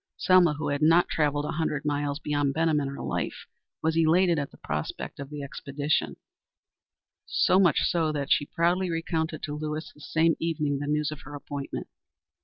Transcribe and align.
Selma, 0.17 0.53
who 0.55 0.69
had 0.69 0.81
not 0.81 1.07
travelled 1.09 1.45
a 1.45 1.51
hundred 1.59 1.85
miles 1.85 2.17
beyond 2.17 2.55
Benham 2.55 2.79
in 2.81 2.87
her 2.87 3.03
life, 3.03 3.45
was 3.83 3.95
elated 3.95 4.39
at 4.39 4.49
the 4.49 4.57
prospect 4.57 5.19
of 5.19 5.29
the 5.29 5.43
expedition; 5.43 6.15
so 7.27 7.59
much 7.59 7.81
so 7.81 8.11
that 8.11 8.31
she 8.31 8.47
proudly 8.47 8.89
recounted 8.89 9.43
to 9.43 9.53
Lewis 9.55 9.91
the 9.93 10.01
same 10.01 10.35
evening 10.39 10.79
the 10.79 10.87
news 10.87 11.11
of 11.11 11.21
her 11.21 11.35
appointment. 11.35 11.85